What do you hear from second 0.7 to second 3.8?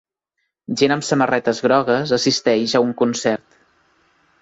Gent amb samarretes grogues assisteix a un concert.